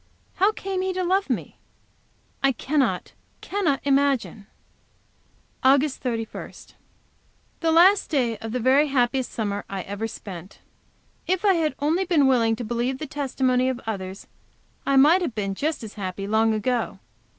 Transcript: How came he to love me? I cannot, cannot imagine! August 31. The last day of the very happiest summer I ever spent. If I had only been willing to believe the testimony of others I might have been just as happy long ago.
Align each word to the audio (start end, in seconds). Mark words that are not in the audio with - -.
How 0.37 0.51
came 0.51 0.81
he 0.81 0.93
to 0.93 1.03
love 1.03 1.29
me? 1.29 1.57
I 2.41 2.53
cannot, 2.53 3.13
cannot 3.41 3.81
imagine! 3.83 4.47
August 5.63 5.99
31. 6.01 6.53
The 7.59 7.71
last 7.71 8.09
day 8.09 8.35
of 8.39 8.51
the 8.51 8.59
very 8.59 8.87
happiest 8.87 9.31
summer 9.31 9.63
I 9.69 9.83
ever 9.83 10.07
spent. 10.07 10.57
If 11.27 11.45
I 11.45 11.53
had 11.53 11.75
only 11.77 12.05
been 12.05 12.25
willing 12.25 12.55
to 12.55 12.63
believe 12.63 12.97
the 12.97 13.05
testimony 13.05 13.69
of 13.69 13.79
others 13.85 14.25
I 14.87 14.95
might 14.95 15.21
have 15.21 15.35
been 15.35 15.53
just 15.53 15.83
as 15.83 15.93
happy 15.93 16.25
long 16.25 16.55
ago. 16.55 16.97